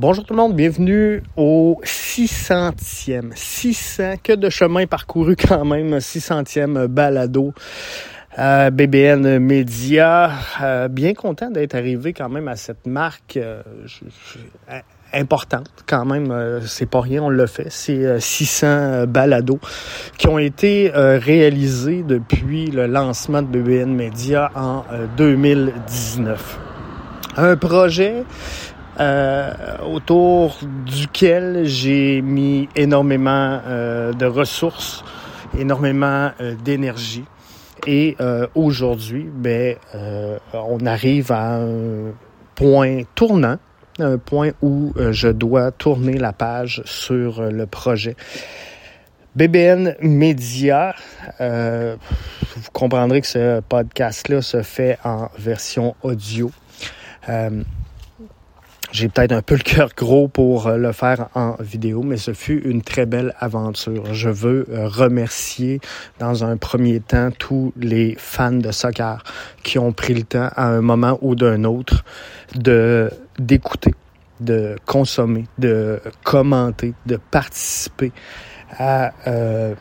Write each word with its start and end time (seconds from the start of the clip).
Bonjour 0.00 0.24
tout 0.24 0.32
le 0.32 0.38
monde, 0.38 0.56
bienvenue 0.56 1.22
au 1.36 1.78
600e. 1.84 3.32
600, 3.34 4.14
que 4.24 4.32
de 4.32 4.48
chemin 4.48 4.86
parcouru 4.86 5.36
quand 5.36 5.66
même, 5.66 5.98
600e 5.98 6.86
balado. 6.86 7.52
Euh, 8.38 8.70
BBN 8.70 9.38
Media, 9.40 10.30
euh, 10.62 10.88
bien 10.88 11.12
content 11.12 11.50
d'être 11.50 11.74
arrivé 11.74 12.14
quand 12.14 12.30
même 12.30 12.48
à 12.48 12.56
cette 12.56 12.86
marque 12.86 13.36
euh, 13.36 13.60
importante 15.12 15.68
quand 15.86 16.06
même, 16.06 16.62
c'est 16.64 16.88
pas 16.88 17.02
rien, 17.02 17.22
on 17.22 17.28
l'a 17.28 17.46
fait. 17.46 17.66
C'est 17.68 18.18
600 18.18 19.04
balados 19.06 19.60
qui 20.16 20.28
ont 20.28 20.38
été 20.38 20.90
réalisés 20.94 22.04
depuis 22.04 22.70
le 22.70 22.86
lancement 22.86 23.42
de 23.42 23.48
BBN 23.48 23.94
Media 23.94 24.50
en 24.54 24.82
2019. 25.18 26.58
Un 27.36 27.56
projet 27.56 28.24
euh, 29.00 29.54
autour 29.90 30.58
duquel 30.84 31.64
j'ai 31.64 32.20
mis 32.20 32.68
énormément 32.76 33.58
euh, 33.66 34.12
de 34.12 34.26
ressources, 34.26 35.02
énormément 35.58 36.32
euh, 36.38 36.54
d'énergie. 36.62 37.24
Et 37.86 38.18
aujourd'hui, 38.54 39.26
ben, 39.32 39.74
on 40.52 40.84
arrive 40.84 41.32
à 41.32 41.62
un 41.62 42.12
point 42.54 43.04
tournant, 43.14 43.56
un 43.98 44.18
point 44.18 44.50
où 44.60 44.92
je 45.12 45.28
dois 45.28 45.70
tourner 45.70 46.18
la 46.18 46.34
page 46.34 46.82
sur 46.84 47.40
le 47.40 47.64
projet. 47.64 48.16
BBN 49.34 49.96
Media, 50.02 50.94
vous 51.38 52.70
comprendrez 52.74 53.22
que 53.22 53.26
ce 53.26 53.60
podcast-là 53.60 54.42
se 54.42 54.60
fait 54.60 54.98
en 55.02 55.30
version 55.38 55.96
audio. 56.02 56.50
J'ai 58.92 59.08
peut-être 59.08 59.30
un 59.30 59.42
peu 59.42 59.54
le 59.54 59.62
cœur 59.62 59.90
gros 59.96 60.26
pour 60.26 60.66
euh, 60.66 60.76
le 60.76 60.90
faire 60.90 61.28
en 61.34 61.54
vidéo, 61.60 62.02
mais 62.02 62.16
ce 62.16 62.32
fut 62.32 62.60
une 62.64 62.82
très 62.82 63.06
belle 63.06 63.34
aventure. 63.38 64.12
Je 64.12 64.28
veux 64.28 64.66
euh, 64.70 64.88
remercier 64.88 65.80
dans 66.18 66.42
un 66.42 66.56
premier 66.56 66.98
temps 66.98 67.30
tous 67.30 67.72
les 67.76 68.16
fans 68.18 68.50
de 68.50 68.72
soccer 68.72 69.22
qui 69.62 69.78
ont 69.78 69.92
pris 69.92 70.14
le 70.14 70.24
temps 70.24 70.48
à 70.56 70.66
un 70.66 70.80
moment 70.80 71.18
ou 71.22 71.36
d'un 71.36 71.62
autre 71.62 72.04
de 72.56 73.10
d'écouter, 73.38 73.94
de 74.40 74.74
consommer, 74.86 75.44
de 75.58 76.00
commenter, 76.24 76.92
de 77.06 77.16
participer 77.30 78.10
à 78.76 79.12
euh, 79.28 79.74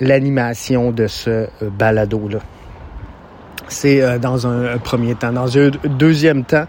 l'animation 0.00 0.90
de 0.90 1.06
ce 1.06 1.46
balado-là. 1.62 2.40
C'est 3.68 4.00
euh, 4.00 4.18
dans 4.18 4.46
un 4.46 4.78
premier 4.78 5.14
temps. 5.14 5.32
Dans 5.32 5.58
un 5.58 5.70
deuxième 5.84 6.44
temps, 6.44 6.66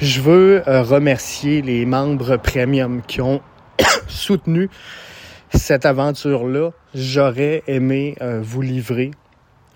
je 0.00 0.20
veux 0.20 0.62
euh, 0.68 0.82
remercier 0.82 1.62
les 1.62 1.86
membres 1.86 2.36
premium 2.36 3.02
qui 3.06 3.20
ont 3.20 3.40
soutenu 4.08 4.68
cette 5.54 5.86
aventure-là. 5.86 6.70
J'aurais 6.94 7.62
aimé 7.66 8.16
euh, 8.20 8.40
vous 8.42 8.62
livrer 8.62 9.12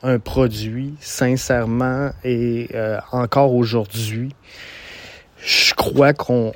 un 0.03 0.19
produit 0.19 0.95
sincèrement 1.01 2.11
et 2.25 2.69
encore 3.11 3.55
aujourd'hui. 3.55 4.35
Je 5.39 5.73
crois 5.73 6.13
qu'on 6.13 6.53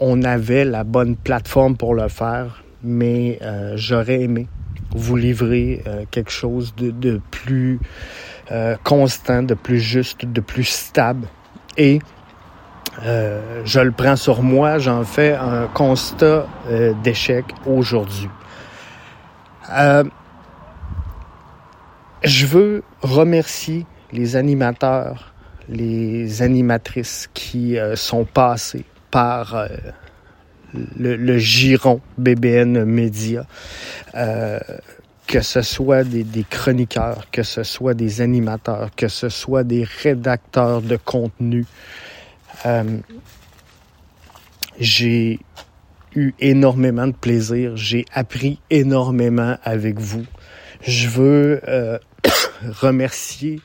on, 0.00 0.22
avait 0.22 0.64
la 0.64 0.82
bonne 0.82 1.16
plateforme 1.16 1.76
pour 1.76 1.94
le 1.94 2.08
faire, 2.08 2.64
mais 2.82 3.38
j'aurais 3.74 4.22
aimé 4.22 4.48
vous 4.94 5.16
livrer 5.16 5.82
quelque 6.10 6.30
chose 6.30 6.74
de 6.74 7.20
plus 7.30 7.78
euh, 8.50 8.76
constant, 8.82 9.42
de 9.42 9.54
plus 9.54 9.80
juste, 9.80 10.24
de 10.26 10.40
plus 10.40 10.64
stable. 10.64 11.28
Et 11.76 12.00
euh, 13.04 13.62
je 13.64 13.80
le 13.80 13.92
prends 13.92 14.16
sur 14.16 14.42
moi, 14.42 14.78
j'en 14.78 15.04
fais 15.04 15.34
un 15.34 15.68
constat 15.68 16.46
euh, 16.68 16.92
d'échec 17.02 17.44
aujourd'hui. 17.66 18.28
je 22.24 22.46
veux 22.46 22.82
remercier 23.00 23.86
les 24.12 24.36
animateurs, 24.36 25.32
les 25.68 26.42
animatrices 26.42 27.30
qui 27.32 27.78
sont 27.94 28.24
passés 28.24 28.84
par 29.10 29.66
le, 30.74 31.38
giron 31.38 32.00
BBN 32.18 32.84
Média 32.84 33.46
que 35.32 35.40
ce 35.40 35.62
soit 35.62 36.04
des, 36.04 36.44
chroniqueurs, 36.44 37.30
que 37.30 37.42
ce 37.42 37.62
soit 37.62 37.94
des 37.94 38.20
animateurs, 38.20 38.90
que 38.94 39.08
ce 39.08 39.30
soit 39.30 39.64
des 39.64 39.82
rédacteurs 40.02 40.82
de 40.82 40.96
contenu. 40.96 41.64
Euh, 42.66 42.98
j'ai 44.78 45.38
eu 46.14 46.34
énormément 46.38 47.06
de 47.06 47.14
plaisir, 47.14 47.78
j'ai 47.78 48.04
appris 48.12 48.60
énormément 48.68 49.56
avec 49.64 49.98
vous. 49.98 50.26
Je 50.82 51.08
veux 51.08 51.62
euh, 51.66 51.98
remercier 52.82 53.60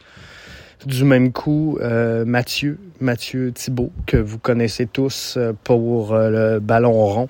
du 0.85 1.03
même 1.03 1.33
coup 1.33 1.79
euh, 1.81 2.23
Mathieu, 2.23 2.79
Mathieu 3.01 3.51
Thibault, 3.51 3.91
que 4.05 4.15
vous 4.15 4.39
connaissez 4.39 4.85
tous 4.85 5.37
pour 5.65 6.15
le 6.15 6.59
ballon 6.59 6.93
rond, 6.93 7.27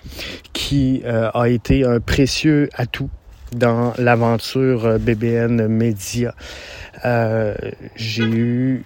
qui 0.53 1.01
a 1.07 1.49
été 1.49 1.85
un 1.85 1.99
précieux 1.99 2.69
atout 2.75 3.09
dans 3.51 3.93
l'aventure 3.97 4.85
euh, 4.85 4.97
BBN 4.97 5.67
Media. 5.67 6.33
Euh, 7.05 7.55
j'ai 7.95 8.23
eu 8.23 8.83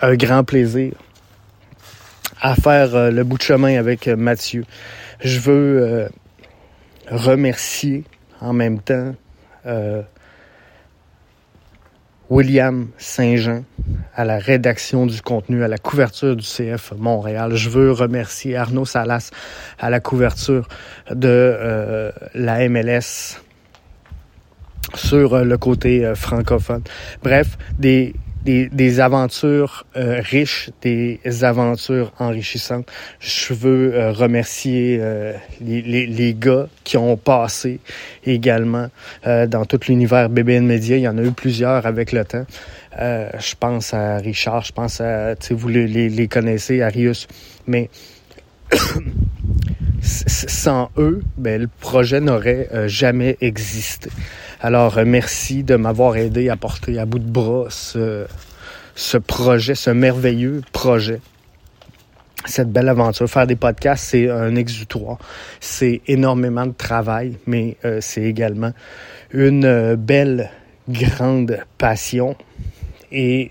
un 0.00 0.14
grand 0.14 0.44
plaisir 0.44 0.92
à 2.40 2.54
faire 2.54 2.94
euh, 2.94 3.10
le 3.10 3.24
bout 3.24 3.38
de 3.38 3.42
chemin 3.42 3.78
avec 3.78 4.06
Mathieu. 4.08 4.64
Je 5.20 5.40
veux 5.40 6.08
remercier 7.10 8.04
en 8.40 8.52
même 8.52 8.80
temps 8.80 9.14
William 12.30 12.88
Saint-Jean 12.98 13.64
à 14.14 14.24
la 14.24 14.38
rédaction 14.38 15.06
du 15.06 15.22
contenu, 15.22 15.62
à 15.62 15.68
la 15.68 15.78
couverture 15.78 16.36
du 16.36 16.44
CF 16.44 16.92
Montréal. 16.98 17.54
Je 17.54 17.70
veux 17.70 17.92
remercier 17.92 18.56
Arnaud 18.56 18.84
Salas 18.84 19.30
à 19.78 19.90
la 19.90 20.00
couverture 20.00 20.68
de 21.10 21.28
euh, 21.28 22.12
la 22.34 22.68
MLS 22.68 23.40
sur 24.94 25.44
le 25.44 25.58
côté 25.58 26.04
euh, 26.04 26.14
francophone. 26.14 26.82
Bref, 27.22 27.56
des 27.78 28.14
des, 28.48 29.00
aventures 29.00 29.84
euh, 29.96 30.20
riches, 30.20 30.70
des 30.82 31.20
aventures 31.42 32.12
enrichissantes. 32.18 32.86
Je 33.20 33.52
veux 33.52 33.94
euh, 33.94 34.12
remercier 34.12 34.98
euh, 35.00 35.34
les, 35.60 36.34
gars 36.34 36.68
qui 36.84 36.96
ont 36.96 37.16
passé 37.16 37.80
également 38.24 38.88
dans 39.24 39.64
tout 39.64 39.80
l'univers 39.88 40.28
BBN 40.28 40.66
Media. 40.66 40.96
Il 40.96 41.02
y 41.02 41.08
en 41.08 41.18
a 41.18 41.22
eu 41.22 41.32
plusieurs 41.32 41.86
avec 41.86 42.12
le 42.12 42.24
temps. 42.24 42.46
je 42.98 43.54
pense 43.58 43.94
à 43.94 44.18
Richard, 44.18 44.64
je 44.64 44.72
pense 44.72 45.00
à, 45.00 45.34
vous 45.50 45.68
les, 45.68 45.86
les, 45.86 46.28
connaissez, 46.28 46.82
Arius. 46.82 47.26
Mais 47.66 47.90
sans 50.02 50.90
eux, 50.96 51.22
ben, 51.36 51.60
le 51.62 51.68
projet 51.80 52.20
n'aurait 52.20 52.68
jamais 52.86 53.36
existé. 53.40 54.10
Alors, 54.60 54.98
euh, 54.98 55.04
merci 55.06 55.62
de 55.62 55.76
m'avoir 55.76 56.16
aidé 56.16 56.48
à 56.48 56.56
porter 56.56 56.98
à 56.98 57.06
bout 57.06 57.20
de 57.20 57.30
bras 57.30 57.66
ce, 57.68 58.26
ce 58.96 59.16
projet, 59.16 59.76
ce 59.76 59.90
merveilleux 59.90 60.62
projet 60.72 61.20
cette 62.44 62.70
belle 62.70 62.88
aventure. 62.88 63.28
Faire 63.28 63.46
des 63.46 63.56
podcasts, 63.56 64.04
c'est 64.10 64.30
un 64.30 64.54
exutoire. 64.54 65.18
C'est 65.60 66.00
énormément 66.06 66.66
de 66.66 66.72
travail, 66.72 67.36
mais 67.46 67.76
euh, 67.84 67.98
c'est 68.00 68.22
également 68.22 68.72
une 69.32 69.64
euh, 69.64 69.96
belle, 69.96 70.50
grande 70.88 71.58
passion 71.76 72.36
et 73.12 73.50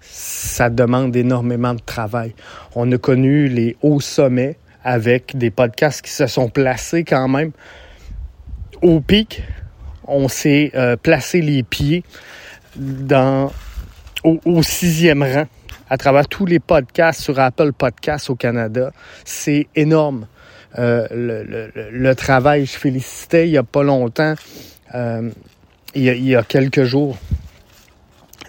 ça 0.00 0.70
demande 0.70 1.14
énormément 1.16 1.74
de 1.74 1.80
travail. 1.80 2.34
On 2.74 2.90
a 2.92 2.98
connu 2.98 3.48
les 3.48 3.76
hauts 3.82 4.00
sommets 4.00 4.56
avec 4.84 5.36
des 5.36 5.50
podcasts 5.50 6.02
qui 6.02 6.10
se 6.10 6.26
sont 6.26 6.48
placés 6.48 7.04
quand 7.04 7.28
même 7.28 7.52
au 8.82 9.00
pic 9.00 9.42
on 10.10 10.28
s'est 10.28 10.72
euh, 10.74 10.96
placé 10.96 11.40
les 11.40 11.62
pieds 11.62 12.02
dans, 12.76 13.52
au, 14.24 14.62
sixième 14.62 15.22
rang 15.22 15.46
à 15.88 15.96
travers 15.96 16.26
tous 16.26 16.46
les 16.46 16.58
podcasts 16.58 17.20
sur 17.20 17.38
Apple 17.38 17.72
Podcasts 17.72 18.30
au 18.30 18.34
Canada. 18.34 18.92
C'est 19.24 19.68
énorme. 19.74 20.26
Euh, 20.78 21.06
le, 21.10 22.14
travail, 22.14 22.66
je 22.66 22.72
félicitais 22.72 23.48
il 23.48 23.52
n'y 23.52 23.58
a 23.58 23.64
pas 23.64 23.82
longtemps, 23.82 24.34
euh, 24.94 25.30
il, 25.94 26.04
y 26.04 26.36
a, 26.36 26.42
quelques 26.42 26.84
jours, 26.84 27.18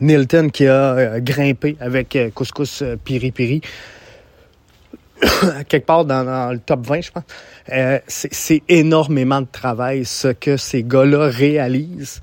Nilton 0.01 0.49
qui 0.49 0.67
a 0.67 1.19
grimpé 1.19 1.77
avec 1.79 2.17
Couscous 2.35 2.83
Piri 3.03 3.31
Piri 3.31 3.61
quelque 5.67 5.85
part 5.85 6.05
dans, 6.05 6.51
le 6.51 6.59
top 6.59 6.85
20, 6.85 7.01
je 7.01 7.11
pense. 7.11 7.23
Euh, 7.71 7.99
c'est 8.07 8.63
énormément 8.69 9.41
de 9.41 9.47
travail 9.51 10.05
ce 10.05 10.29
que 10.29 10.57
ces 10.57 10.83
gars-là 10.83 11.27
réalisent 11.27 12.21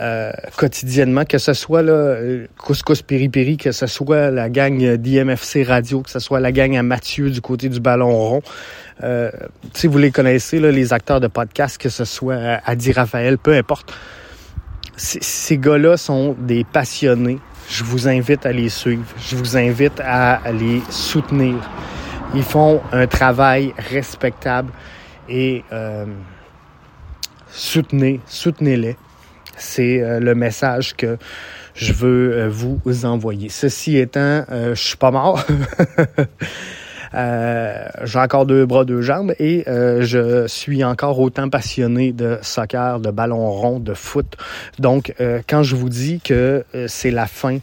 euh, 0.00 0.30
quotidiennement, 0.56 1.24
que 1.24 1.38
ce 1.38 1.52
soit 1.54 1.82
là, 1.82 2.16
Couscous 2.58 3.02
Piri 3.02 3.56
que 3.56 3.72
ce 3.72 3.86
soit 3.86 4.30
la 4.30 4.48
gang 4.48 4.96
d'IMFC 4.96 5.64
Radio, 5.66 6.02
que 6.02 6.10
ce 6.10 6.18
soit 6.18 6.40
la 6.40 6.52
gang 6.52 6.76
à 6.76 6.82
Mathieu 6.82 7.30
du 7.30 7.40
côté 7.40 7.68
du 7.68 7.80
ballon 7.80 8.16
rond. 8.16 8.42
Euh, 9.02 9.30
si 9.74 9.86
vous 9.86 9.98
les 9.98 10.10
connaissez, 10.10 10.60
là, 10.60 10.70
les 10.70 10.92
acteurs 10.92 11.20
de 11.20 11.26
podcast, 11.26 11.78
que 11.78 11.88
ce 11.88 12.04
soit 12.04 12.60
Adi 12.64 12.92
Raphaël, 12.92 13.38
peu 13.38 13.54
importe. 13.54 13.92
Ces 14.96 15.58
gars-là 15.58 15.98
sont 15.98 16.34
des 16.38 16.64
passionnés. 16.64 17.38
Je 17.68 17.84
vous 17.84 18.08
invite 18.08 18.46
à 18.46 18.52
les 18.52 18.70
suivre. 18.70 19.04
Je 19.18 19.36
vous 19.36 19.56
invite 19.56 20.00
à 20.00 20.40
les 20.52 20.80
soutenir. 20.88 21.56
Ils 22.34 22.42
font 22.42 22.80
un 22.92 23.06
travail 23.06 23.72
respectable 23.78 24.72
et 25.28 25.64
euh, 25.72 26.06
soutenez, 27.48 28.20
soutenez-les. 28.26 28.96
C'est 29.56 30.02
euh, 30.02 30.20
le 30.20 30.34
message 30.34 30.96
que 30.96 31.16
je 31.74 31.92
veux 31.92 32.32
euh, 32.32 32.48
vous 32.48 32.80
envoyer. 33.04 33.48
Ceci 33.48 33.96
étant, 33.96 34.44
je 34.50 34.74
suis 34.74 34.96
pas 34.96 35.10
mort. 35.10 35.42
j'ai 37.14 38.18
encore 38.18 38.44
deux 38.44 38.66
bras, 38.66 38.84
deux 38.84 39.00
jambes 39.00 39.32
et 39.38 39.64
je 39.66 40.46
suis 40.46 40.84
encore 40.84 41.18
autant 41.18 41.48
passionné 41.48 42.12
de 42.12 42.38
soccer, 42.42 43.00
de 43.00 43.10
ballon 43.10 43.50
rond, 43.50 43.80
de 43.80 43.94
foot. 43.94 44.36
Donc, 44.78 45.14
quand 45.48 45.62
je 45.62 45.76
vous 45.76 45.88
dis 45.88 46.20
que 46.20 46.64
c'est 46.88 47.10
la 47.10 47.26
fin 47.26 47.58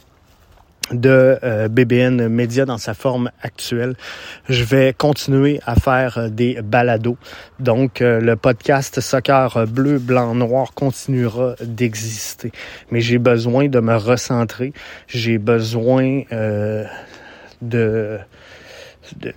de 0.92 1.38
euh, 1.42 1.68
BBN 1.68 2.28
Media 2.28 2.64
dans 2.66 2.78
sa 2.78 2.94
forme 2.94 3.30
actuelle. 3.42 3.94
Je 4.48 4.64
vais 4.64 4.92
continuer 4.92 5.60
à 5.64 5.76
faire 5.76 6.18
euh, 6.18 6.28
des 6.28 6.60
balados. 6.62 7.16
Donc, 7.58 8.02
euh, 8.02 8.20
le 8.20 8.36
podcast 8.36 9.00
Soccer 9.00 9.66
Bleu, 9.66 9.98
Blanc, 9.98 10.34
Noir 10.34 10.74
continuera 10.74 11.54
d'exister. 11.62 12.52
Mais 12.90 13.00
j'ai 13.00 13.18
besoin 13.18 13.68
de 13.68 13.80
me 13.80 13.96
recentrer. 13.96 14.72
J'ai 15.06 15.38
besoin 15.38 16.22
de, 16.30 16.84
de, 17.62 18.18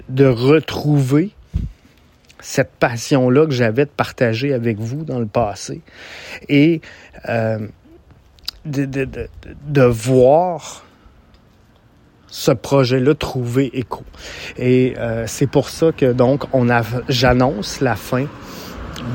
de 0.09 0.25
retrouver 0.25 1.31
cette 2.39 2.71
passion-là 2.71 3.45
que 3.45 3.53
j'avais 3.53 3.85
de 3.85 3.89
partager 3.89 4.53
avec 4.53 4.77
vous 4.79 5.03
dans 5.03 5.19
le 5.19 5.25
passé 5.25 5.81
et 6.49 6.81
de, 7.27 7.69
de, 8.65 8.85
de, 9.05 9.29
de 9.67 9.81
voir 9.83 10.86
ce 12.29 12.51
projet-là 12.51 13.15
trouver 13.15 13.69
écho. 13.77 14.03
Et 14.57 14.95
euh, 14.97 15.25
c'est 15.27 15.47
pour 15.47 15.69
ça 15.69 15.91
que 15.91 16.11
donc 16.11 16.43
on 16.53 16.69
a, 16.69 16.81
j'annonce 17.09 17.81
la 17.81 17.95
fin 17.95 18.25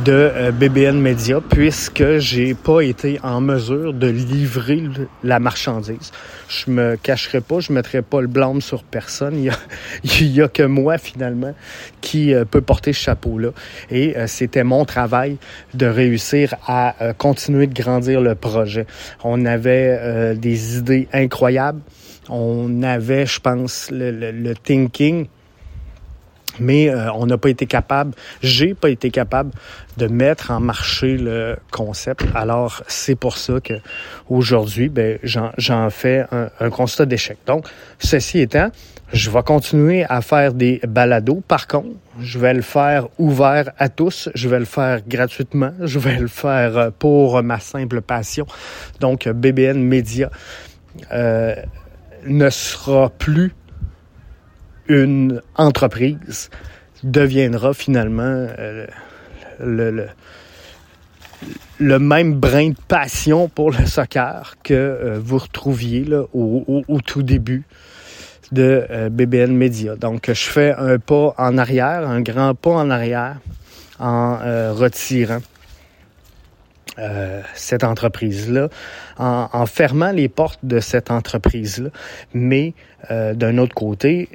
de 0.05 0.13
euh, 0.13 0.53
BBN 0.53 0.99
Media 0.99 1.41
puisque 1.41 2.19
j'ai 2.19 2.55
pas 2.55 2.81
été 2.81 3.19
en 3.23 3.41
mesure 3.41 3.93
de 3.93 4.07
livrer 4.07 4.85
la 5.23 5.41
marchandise. 5.41 6.13
Je 6.49 6.71
me 6.71 6.97
cacherai 6.97 7.41
pas, 7.41 7.61
je 7.61 7.73
mettrai 7.73 8.01
pas 8.01 8.21
le 8.21 8.29
blâme 8.29 8.61
sur 8.61 8.85
personne. 8.85 9.37
Il 9.37 9.45
y 9.45 9.51
a, 9.51 9.59
il 10.05 10.33
y 10.33 10.41
a 10.41 10.49
que 10.49 10.63
moi 10.63 10.99
finalement 10.99 11.55
qui 12.01 12.33
euh, 12.33 12.45
peut 12.45 12.63
porter 12.63 12.93
ce 12.93 13.01
chapeau-là. 13.01 13.51
Et 13.91 14.15
c'était 14.27 14.65
mon 14.65 14.85
travail 14.85 15.37
de 15.75 15.87
réussir 15.87 16.55
à 16.67 16.95
continuer 17.19 17.67
de 17.67 17.75
grandir 17.75 18.21
le 18.21 18.35
projet. 18.35 18.87
On 19.25 19.45
avait 19.45 20.35
des 20.37 20.79
idées 20.79 21.09
incroyables 21.13 21.81
on 22.29 22.83
avait, 22.83 23.27
je 23.27 23.41
pense, 23.41 23.89
le, 23.91 24.55
thinking, 24.55 25.27
mais 26.59 26.89
euh, 26.89 27.11
on 27.15 27.27
n'a 27.27 27.39
pas 27.39 27.49
été 27.49 27.67
capable, 27.67 28.15
j'ai 28.43 28.75
pas 28.75 28.91
été 28.91 29.11
capable 29.11 29.51
de 29.97 30.07
mettre 30.07 30.51
en 30.51 30.61
marché 30.61 31.17
le 31.17 31.57
concept. 31.71 32.25
Alors, 32.35 32.83
c'est 32.89 33.15
pour 33.15 33.39
ça 33.39 33.61
que 33.61 33.75
aujourd'hui, 34.29 34.89
ben, 34.89 35.19
j'en 35.23 35.91
fais 35.91 36.27
un, 36.31 36.71
constat 36.71 37.07
d'échec. 37.07 37.39
Donc, 37.47 37.67
ceci 37.99 38.41
étant, 38.41 38.71
je 39.13 39.31
vais 39.31 39.43
continuer 39.43 40.05
à 40.09 40.23
faire 40.23 40.55
des 40.55 40.81
balados. 40.87 41.43
Par 41.47 41.67
contre, 41.67 41.89
je 42.21 42.39
vais 42.39 42.55
le 42.55 42.63
faire 42.63 43.09
ouvert 43.19 43.71
à 43.79 43.89
tous. 43.89 44.31
Je 44.35 44.49
vais 44.49 44.59
le 44.59 44.65
faire 44.65 45.01
gratuitement. 45.07 45.73
Je 45.81 45.99
vais 45.99 46.19
le 46.19 46.29
faire 46.29 46.93
pour 46.99 47.43
ma 47.43 47.61
simple 47.61 48.01
passion. 48.01 48.47
Donc, 49.01 49.29
BBN 49.29 49.83
Media. 49.83 50.31
Euh, 51.13 51.55
ne 52.27 52.51
sera 52.51 53.11
plus 53.11 53.53
une 54.89 55.41
entreprise, 55.57 56.51
deviendra 57.03 57.75
finalement 57.75 58.23
euh, 58.23 58.87
le, 59.61 60.07
le, 61.79 61.99
même 61.99 62.35
brin 62.35 62.71
de 62.71 62.77
passion 62.89 63.49
pour 63.49 63.71
le 63.71 63.87
soccer 63.87 64.57
que 64.63 64.75
euh, 64.75 65.21
vous 65.23 65.39
retrouviez 65.39 66.07
au, 66.33 67.01
tout 67.05 67.23
début 67.23 67.65
de 68.51 68.85
euh, 68.91 69.09
BBN 69.09 69.53
Media. 69.53 69.97
Donc, 69.97 70.27
je 70.29 70.33
fais 70.33 70.73
un 70.77 70.99
pas 70.99 71.35
en 71.39 71.59
arrière, 71.59 72.09
un 72.09 72.21
grand 72.21 72.55
pas 72.55 72.73
en 72.73 72.91
arrière 72.91 73.37
en 73.99 74.37
retirant 74.75 75.39
euh, 76.99 77.41
cette 77.55 77.85
entreprise-là, 77.85 78.69
en, 79.17 79.65
fermant 79.65 80.11
les 80.11 80.29
portes 80.29 80.61
de 80.63 80.79
cette 80.79 81.11
entreprise-là. 81.11 81.89
Mais 82.35 82.75
euh, 83.11 83.33
d'un 83.33 83.57
autre 83.57 83.75
côté, 83.75 84.29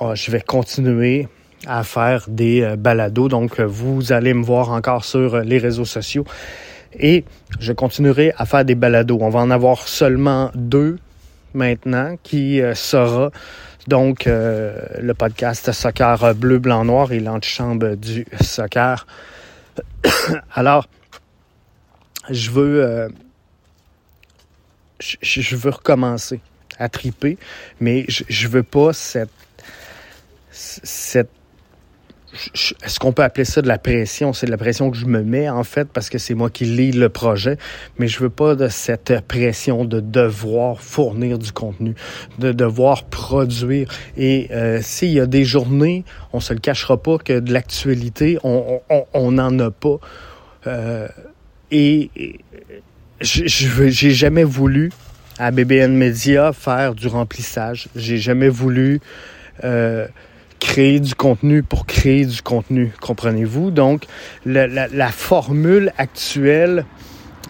oh, 0.00 0.12
je 0.16 0.30
vais 0.32 0.40
continuer 0.40 1.28
à 1.68 1.84
faire 1.84 2.24
des 2.26 2.62
euh, 2.62 2.74
balados. 2.74 3.28
Donc, 3.28 3.60
vous 3.60 4.12
allez 4.12 4.34
me 4.34 4.42
voir 4.42 4.72
encore 4.72 5.04
sur 5.04 5.38
les 5.38 5.58
réseaux 5.58 5.84
sociaux. 5.84 6.24
Et 6.98 7.24
je 7.60 7.72
continuerai 7.72 8.32
à 8.38 8.44
faire 8.44 8.64
des 8.64 8.74
balados. 8.74 9.18
On 9.20 9.28
va 9.28 9.38
en 9.38 9.50
avoir 9.52 9.86
seulement 9.86 10.50
deux 10.56 10.98
maintenant 11.54 12.16
qui 12.24 12.60
sera 12.74 13.30
donc 13.86 14.26
le 14.26 15.12
podcast 15.12 15.70
Soccer 15.70 16.34
Bleu, 16.34 16.58
Blanc, 16.58 16.84
Noir 16.84 17.12
et 17.12 17.20
l'antichambre 17.20 17.96
du 17.96 18.26
soccer. 18.40 19.06
Alors, 20.54 20.86
je 22.30 22.50
veux, 22.50 22.84
euh, 22.84 23.08
je, 25.00 25.56
veux 25.56 25.70
recommencer 25.70 26.40
à 26.78 26.88
triper, 26.88 27.38
mais 27.80 28.04
je, 28.08 28.24
je 28.28 28.48
veux 28.48 28.62
pas 28.62 28.92
cette, 28.92 29.30
cette 30.50 31.30
est-ce 32.84 32.98
qu'on 32.98 33.12
peut 33.12 33.22
appeler 33.22 33.44
ça 33.44 33.62
de 33.62 33.68
la 33.68 33.78
pression? 33.78 34.32
C'est 34.32 34.46
de 34.46 34.50
la 34.50 34.56
pression 34.56 34.90
que 34.90 34.96
je 34.96 35.06
me 35.06 35.22
mets, 35.22 35.48
en 35.48 35.64
fait, 35.64 35.88
parce 35.88 36.10
que 36.10 36.18
c'est 36.18 36.34
moi 36.34 36.50
qui 36.50 36.64
lis 36.64 36.92
le 36.92 37.08
projet, 37.08 37.58
mais 37.98 38.08
je 38.08 38.18
veux 38.20 38.30
pas 38.30 38.54
de 38.54 38.68
cette 38.68 39.20
pression 39.26 39.84
de 39.84 40.00
devoir 40.00 40.80
fournir 40.80 41.38
du 41.38 41.52
contenu, 41.52 41.94
de 42.38 42.52
devoir 42.52 43.04
produire. 43.04 43.88
Et 44.16 44.48
euh, 44.50 44.80
s'il 44.82 45.10
y 45.10 45.20
a 45.20 45.26
des 45.26 45.44
journées, 45.44 46.04
on 46.32 46.40
se 46.40 46.52
le 46.52 46.60
cachera 46.60 46.96
pas 46.96 47.18
que 47.18 47.38
de 47.38 47.52
l'actualité, 47.52 48.38
on 48.42 48.80
n'en 48.90 49.54
on, 49.54 49.58
a 49.60 49.70
pas. 49.70 49.98
Euh, 50.66 51.08
et 51.74 52.38
je 53.20 53.44
j'ai 53.88 54.10
jamais 54.12 54.44
voulu 54.44 54.90
à 55.38 55.50
BBN 55.50 55.92
Media 55.92 56.52
faire 56.52 56.94
du 56.94 57.08
remplissage. 57.08 57.88
J'ai 57.96 58.18
jamais 58.18 58.48
voulu 58.48 59.00
euh, 59.64 60.06
créer 60.60 61.00
du 61.00 61.14
contenu 61.14 61.62
pour 61.62 61.86
créer 61.86 62.24
du 62.24 62.40
contenu, 62.42 62.92
comprenez-vous? 63.00 63.70
Donc, 63.70 64.04
la, 64.46 65.08
formule 65.08 65.92
actuelle 65.98 66.86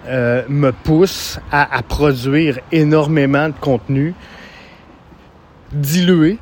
euh, 0.07 0.43
me 0.49 0.73
pousse 0.73 1.39
à, 1.53 1.83
produire 1.83 2.59
énormément 2.73 3.49
de 3.49 3.55
contenu 3.61 4.15
dilué, 5.73 6.39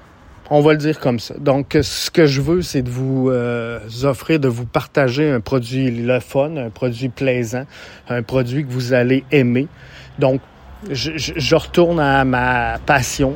on 0.51 0.61
va 0.61 0.73
le 0.73 0.79
dire 0.79 1.01
comme 1.01 1.19
ça. 1.19 1.35
Donc, 1.39 1.77
ce 1.81 2.11
que 2.11 2.27
je 2.27 2.41
veux, 2.41 2.63
c'est 2.63 2.83
de 2.83 2.91
vous 2.91 3.31
euh, 3.31 3.79
offrir, 4.03 4.39
de 4.39 4.49
vous 4.49 4.67
partager 4.67 5.31
un 5.31 5.41
produit 5.41 5.91
le 5.91 6.21
fun, 6.21 6.57
un 6.57 6.71
produit 6.71 7.09
plaisant, 7.09 7.65
un 8.09 8.23
produit 8.23 8.65
que 8.65 8.71
vous 8.71 8.93
allez 8.93 9.25
aimer. 9.31 9.69
Donc, 10.19 10.41
je, 10.91 11.55
retourne 11.55 12.01
à 12.01 12.25
ma 12.25 12.79
passion, 12.85 13.35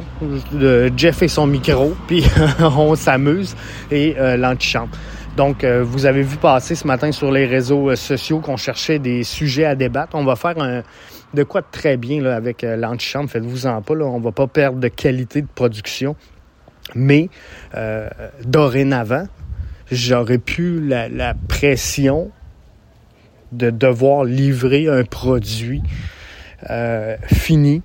Jeff 0.97 1.23
et 1.23 1.29
son 1.29 1.47
micro, 1.47 1.95
puis 2.09 2.25
on 2.61 2.95
s'amuse, 2.95 3.55
et 3.91 4.17
euh, 4.19 4.37
l'antichambre. 4.37 4.97
Donc, 5.37 5.65
euh, 5.65 5.85
vous 5.85 6.07
avez 6.07 6.23
vu 6.23 6.37
passer 6.39 6.75
ce 6.75 6.87
matin 6.87 7.13
sur 7.13 7.31
les 7.31 7.47
réseaux 7.47 7.91
euh, 7.91 7.97
sociaux 7.97 8.41
qu'on 8.41 8.57
cherchait 8.57 8.99
des 8.99 9.23
sujets 9.23 9.67
à 9.67 9.75
débattre. 9.75 10.15
On 10.15 10.25
va 10.25 10.35
faire 10.35 10.59
un, 10.59 10.83
de 11.35 11.43
quoi 11.43 11.61
de 11.61 11.67
très 11.71 11.97
bien 11.97 12.23
là, 12.23 12.37
avec 12.37 12.63
l'antichambre, 12.63 13.29
faites-vous 13.31 13.67
en 13.67 13.83
pas. 13.83 13.95
Là, 13.95 14.07
on 14.07 14.21
va 14.21 14.33
pas 14.33 14.47
perdre 14.47 14.79
de 14.79 14.89
qualité 14.89 15.43
de 15.43 15.49
production. 15.55 16.17
Mais 16.95 17.29
euh, 17.75 18.09
dorénavant, 18.45 19.27
j'aurais 19.91 20.39
pu 20.39 20.81
la, 20.81 21.35
pression 21.49 22.31
de 23.53 23.71
devoir 23.71 24.25
livrer 24.25 24.89
un 24.89 25.05
produit 25.05 25.83
euh, 26.71 27.17
fini 27.27 27.83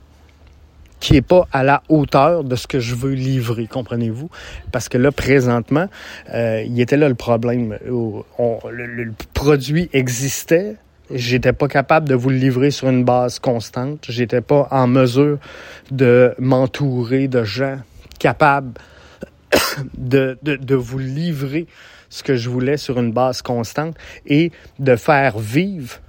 qui 0.99 1.15
est 1.15 1.21
pas 1.21 1.47
à 1.51 1.63
la 1.63 1.81
hauteur 1.89 2.43
de 2.43 2.55
ce 2.55 2.67
que 2.67 2.79
je 2.79 2.93
veux 2.93 3.13
livrer, 3.13 3.65
comprenez-vous? 3.65 4.29
Parce 4.71 4.87
que 4.87 4.99
là, 4.99 5.11
présentement, 5.11 5.87
euh, 6.33 6.63
il 6.65 6.79
était 6.79 6.95
là 6.95 7.09
le 7.09 7.15
problème. 7.15 7.77
le, 7.83 9.13
produit 9.33 9.89
existait, 9.93 10.75
j'étais 11.09 11.53
pas 11.53 11.67
capable 11.67 12.07
de 12.07 12.13
vous 12.13 12.29
le 12.29 12.35
livrer 12.35 12.69
sur 12.69 12.87
une 12.87 13.03
base 13.03 13.39
constante, 13.39 14.05
j'étais 14.09 14.41
pas 14.41 14.67
en 14.69 14.85
mesure 14.85 15.39
de 15.89 16.35
m'entourer 16.37 17.27
de 17.27 17.43
gens 17.43 17.79
capables 18.21 18.79
de, 19.97 20.37
de, 20.43 20.55
de 20.55 20.75
vous 20.75 20.99
livrer 20.99 21.65
ce 22.09 22.21
que 22.21 22.35
je 22.35 22.49
voulais 22.49 22.77
sur 22.77 22.99
une 22.99 23.11
base 23.11 23.41
constante 23.41 23.95
et 24.27 24.51
de 24.77 24.95
faire 24.95 25.39
vivre 25.39 25.99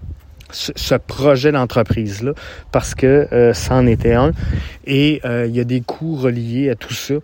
ce, 0.51 0.95
projet 0.97 1.51
d'entreprise-là 1.51 2.33
parce 2.71 2.95
que 2.95 3.27
euh, 3.33 3.55
c'en 3.55 3.87
était 3.87 4.13
un 4.13 4.33
et 4.85 5.23
euh, 5.25 5.47
il 5.47 5.57
y 5.57 5.61
a 5.61 5.65
des 5.65 5.81
coûts 5.81 6.17
reliés 6.17 6.69
à 6.69 6.75
tout 6.75 6.93
ça. 6.93 7.15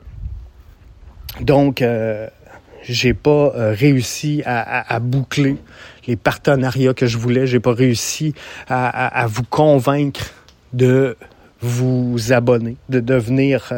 Donc, 1.42 1.82
euh, 1.82 2.28
j'ai 2.82 3.12
pas 3.12 3.52
euh, 3.54 3.74
réussi 3.76 4.42
à, 4.46 4.98
boucler 5.00 5.56
les 6.06 6.16
partenariats 6.16 6.94
que 6.94 7.06
je 7.06 7.18
voulais. 7.18 7.46
J'ai 7.46 7.60
pas 7.60 7.74
réussi 7.74 8.34
à, 8.66 9.06
à, 9.06 9.26
vous 9.26 9.42
convaincre 9.42 10.32
de 10.72 11.16
vous 11.60 12.32
abonner, 12.32 12.76
de 12.88 13.00
devenir 13.00 13.72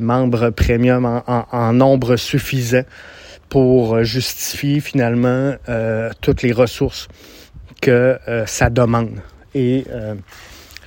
membre 0.00 0.50
premium 0.50 1.04
en, 1.04 1.22
en, 1.26 1.46
en, 1.52 1.72
nombre 1.72 2.16
suffisant 2.16 2.84
pour 3.48 4.02
justifier 4.02 4.80
finalement 4.80 5.54
toutes 6.20 6.42
les 6.42 6.52
ressources 6.52 7.08
que 7.80 8.18
euh, 8.28 8.46
ça 8.46 8.70
demande. 8.70 9.20
Et 9.54 9.84
euh, 9.90 10.14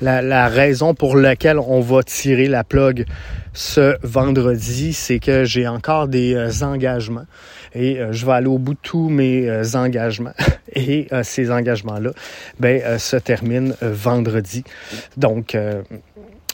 la, 0.01 0.22
la, 0.22 0.48
raison 0.48 0.93
pour 0.93 1.15
laquelle 1.15 1.60
on 1.60 1.81
va 1.81 2.03
tirer 2.03 2.48
la 2.48 2.63
plug 2.63 3.05
ce 3.53 3.98
vendredi, 4.03 4.93
c'est 4.93 5.19
que 5.19 5.43
j'ai 5.43 5.67
encore 5.67 6.08
des 6.08 6.36
euh, 6.36 6.50
engagements 6.62 7.25
et 7.74 8.00
je 8.12 8.25
vais 8.25 8.31
aller 8.31 8.48
au 8.48 8.58
bout 8.58 8.74
de 8.74 8.79
tous 8.81 9.10
mes 9.10 9.48
engagements. 9.75 10.34
Et 10.75 11.08
ces 11.24 11.51
engagements-là, 11.51 12.12
ben, 12.60 12.98
se 12.98 13.15
terminent 13.15 13.74
vendredi. 13.81 14.63
Donc, 15.17 15.55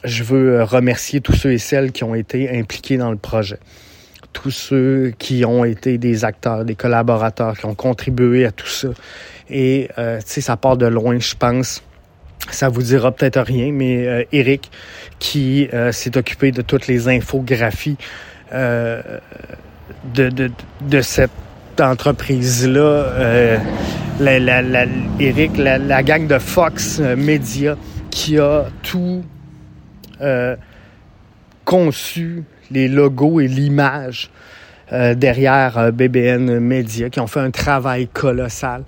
je 0.05 0.23
veux 0.23 0.63
remercier 0.63 1.21
tous 1.21 1.33
ceux 1.33 1.51
et 1.51 1.57
celles 1.57 1.91
qui 1.91 2.03
ont 2.03 2.15
été 2.15 2.57
impliqués 2.57 2.97
dans 2.97 3.11
le 3.11 3.17
projet 3.17 3.59
tous 4.35 4.51
ceux 4.51 5.13
qui 5.17 5.45
ont 5.45 5.63
été 5.63 5.97
des 5.97 6.25
acteurs, 6.25 6.65
des 6.65 6.75
collaborateurs, 6.75 7.57
qui 7.57 7.65
ont 7.65 7.73
contribué 7.73 8.45
à 8.45 8.51
tout 8.51 8.67
ça. 8.67 8.89
Et, 9.49 9.89
euh, 9.97 10.19
tu 10.19 10.25
sais, 10.25 10.41
ça 10.41 10.57
part 10.57 10.75
de 10.75 10.85
loin, 10.85 11.17
je 11.19 11.33
pense. 11.35 11.81
Ça 12.51 12.69
vous 12.69 12.83
dira 12.83 13.11
peut-être 13.11 13.41
rien, 13.41 13.71
mais 13.71 14.05
euh, 14.05 14.23
Eric, 14.31 14.69
qui 15.19 15.67
euh, 15.73 15.91
s'est 15.91 16.17
occupé 16.17 16.51
de 16.51 16.61
toutes 16.61 16.87
les 16.87 17.07
infographies 17.07 17.97
euh, 18.53 19.01
de, 20.13 20.29
de, 20.29 20.51
de 20.81 21.01
cette 21.01 21.31
entreprise-là, 21.79 23.57
la, 24.19 24.85
Eric, 25.19 25.57
la, 25.57 25.77
la 25.77 26.03
gang 26.03 26.27
de 26.27 26.37
Fox 26.39 26.99
Media, 26.99 27.77
qui 28.11 28.37
a 28.37 28.65
tout 28.83 29.23
conçu 31.65 32.43
les 32.71 32.87
logos 32.87 33.39
et 33.39 33.47
l'image 33.47 34.29
euh, 34.93 35.15
derrière 35.15 35.77
euh, 35.77 35.91
BBN 35.91 36.59
Media, 36.59 37.09
qui 37.09 37.19
ont 37.19 37.27
fait 37.27 37.39
un 37.39 37.51
travail 37.51 38.07
colossal. 38.07 38.83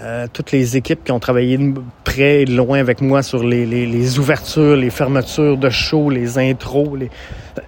Euh, 0.00 0.26
toutes 0.32 0.52
les 0.52 0.76
équipes 0.76 1.04
qui 1.04 1.12
ont 1.12 1.18
travaillé 1.18 1.58
près 2.04 2.42
et 2.42 2.46
loin 2.46 2.78
avec 2.78 3.00
moi 3.00 3.22
sur 3.22 3.42
les, 3.42 3.66
les, 3.66 3.84
les 3.84 4.18
ouvertures, 4.18 4.76
les 4.76 4.90
fermetures 4.90 5.58
de 5.58 5.68
shows, 5.70 6.08
les 6.08 6.38
intros, 6.38 6.96
les... 6.96 7.10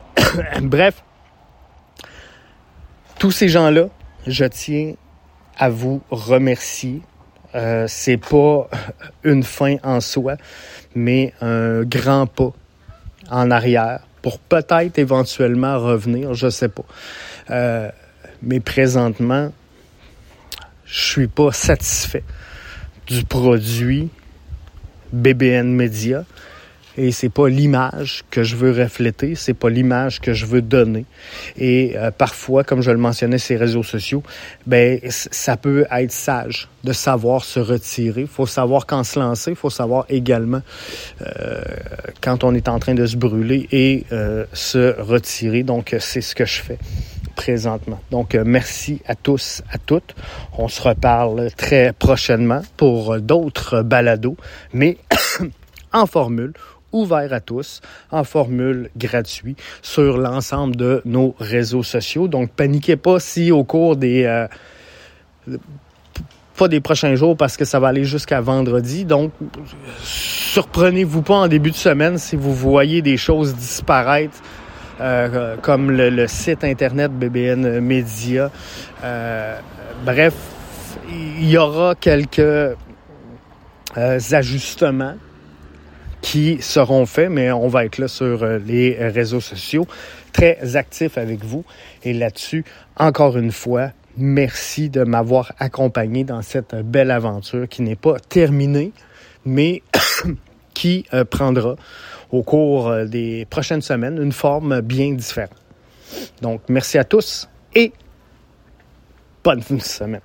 bref, 0.62 1.02
tous 3.18 3.32
ces 3.32 3.48
gens-là, 3.48 3.88
je 4.26 4.44
tiens 4.44 4.94
à 5.58 5.68
vous 5.68 6.00
remercier. 6.10 7.02
Euh, 7.54 7.86
c'est 7.88 8.16
pas 8.16 8.70
une 9.24 9.42
fin 9.42 9.76
en 9.82 10.00
soi, 10.00 10.36
mais 10.94 11.34
un 11.40 11.82
grand 11.82 12.26
pas 12.26 12.52
en 13.30 13.50
arrière 13.50 14.00
pour 14.22 14.38
peut-être 14.38 14.98
éventuellement 14.98 15.78
revenir, 15.78 16.34
je 16.34 16.50
sais 16.50 16.68
pas. 16.68 16.84
Euh, 17.50 17.90
mais 18.42 18.60
présentement, 18.60 19.52
je 20.84 21.00
suis 21.04 21.28
pas 21.28 21.52
satisfait 21.52 22.24
du 23.06 23.24
produit 23.24 24.10
BBN 25.12 25.74
Media 25.74 26.24
et 26.96 27.12
c'est 27.12 27.28
pas 27.28 27.48
l'image 27.48 28.24
que 28.30 28.42
je 28.42 28.56
veux 28.56 28.72
refléter, 28.72 29.34
c'est 29.34 29.54
pas 29.54 29.70
l'image 29.70 30.20
que 30.20 30.32
je 30.32 30.46
veux 30.46 30.62
donner. 30.62 31.04
Et 31.56 31.92
euh, 31.96 32.10
parfois, 32.10 32.64
comme 32.64 32.82
je 32.82 32.90
le 32.90 32.98
mentionnais, 32.98 33.38
ces 33.38 33.56
réseaux 33.56 33.82
sociaux, 33.82 34.22
ben 34.66 34.98
ça 35.08 35.56
peut 35.56 35.86
être 35.90 36.12
sage 36.12 36.68
de 36.84 36.92
savoir 36.92 37.44
se 37.44 37.60
retirer. 37.60 38.26
Faut 38.26 38.46
savoir 38.46 38.86
quand 38.86 39.04
se 39.04 39.18
lancer. 39.18 39.54
Faut 39.54 39.70
savoir 39.70 40.04
également 40.08 40.62
euh, 41.22 41.62
quand 42.20 42.44
on 42.44 42.54
est 42.54 42.68
en 42.68 42.78
train 42.78 42.94
de 42.94 43.06
se 43.06 43.16
brûler 43.16 43.68
et 43.70 44.04
euh, 44.12 44.44
se 44.52 45.00
retirer. 45.00 45.62
Donc, 45.62 45.94
c'est 46.00 46.20
ce 46.20 46.34
que 46.34 46.44
je 46.44 46.60
fais 46.60 46.78
présentement. 47.36 48.00
Donc, 48.10 48.34
merci 48.34 49.00
à 49.06 49.14
tous, 49.14 49.62
à 49.70 49.78
toutes. 49.78 50.14
On 50.58 50.68
se 50.68 50.82
reparle 50.82 51.50
très 51.56 51.92
prochainement 51.92 52.62
pour 52.76 53.20
d'autres 53.20 53.82
balados, 53.82 54.36
mais 54.72 54.98
en 55.92 56.06
formule 56.06 56.52
ouvert 56.92 57.32
à 57.32 57.40
tous 57.40 57.80
en 58.10 58.24
formule 58.24 58.90
gratuite 58.96 59.60
sur 59.82 60.18
l'ensemble 60.18 60.76
de 60.76 61.02
nos 61.04 61.34
réseaux 61.38 61.82
sociaux. 61.82 62.28
Donc, 62.28 62.50
paniquez 62.52 62.96
pas 62.96 63.20
si 63.20 63.52
au 63.52 63.64
cours 63.64 63.96
des... 63.96 64.24
Euh, 64.24 64.46
pas 66.56 66.68
des 66.68 66.80
prochains 66.80 67.14
jours 67.14 67.36
parce 67.38 67.56
que 67.56 67.64
ça 67.64 67.80
va 67.80 67.88
aller 67.88 68.04
jusqu'à 68.04 68.40
vendredi. 68.42 69.06
Donc, 69.06 69.32
surprenez-vous 70.02 71.22
pas 71.22 71.36
en 71.36 71.48
début 71.48 71.70
de 71.70 71.76
semaine 71.76 72.18
si 72.18 72.36
vous 72.36 72.54
voyez 72.54 73.00
des 73.00 73.16
choses 73.16 73.54
disparaître 73.54 74.36
euh, 75.00 75.56
comme 75.62 75.90
le, 75.90 76.26
site 76.26 76.62
internet 76.62 77.12
BBN 77.12 77.80
Media. 77.80 78.50
Euh, 79.02 79.58
bref, 80.04 80.34
il 81.08 81.48
y 81.48 81.56
aura 81.56 81.94
quelques 81.94 82.76
ajustements 83.96 85.14
qui 86.22 86.58
seront 86.60 87.06
faits, 87.06 87.30
mais 87.30 87.50
on 87.50 87.68
va 87.68 87.84
être 87.84 87.98
là 87.98 88.08
sur 88.08 88.42
euh, 88.42 88.58
les 88.58 88.96
réseaux 89.08 89.40
sociaux, 89.40 89.86
très 90.32 90.76
actifs 90.76 91.18
avec 91.18 91.44
vous. 91.44 91.64
Et 92.04 92.12
là-dessus, 92.12 92.64
encore 92.96 93.36
une 93.36 93.52
fois, 93.52 93.90
merci 94.16 94.90
de 94.90 95.04
m'avoir 95.04 95.52
accompagné 95.58 96.24
dans 96.24 96.42
cette 96.42 96.74
belle 96.74 97.10
aventure 97.10 97.68
qui 97.68 97.82
n'est 97.82 97.96
pas 97.96 98.18
terminée, 98.18 98.92
mais 99.44 99.82
qui 100.74 101.06
euh, 101.14 101.24
prendra 101.24 101.76
au 102.30 102.42
cours 102.42 102.88
euh, 102.88 103.04
des 103.06 103.46
prochaines 103.48 103.82
semaines 103.82 104.18
une 104.20 104.32
forme 104.32 104.80
bien 104.80 105.12
différente. 105.12 105.56
Donc, 106.42 106.62
merci 106.68 106.98
à 106.98 107.04
tous 107.04 107.48
et 107.74 107.92
bonne 109.42 109.62
semaine. 109.62 110.20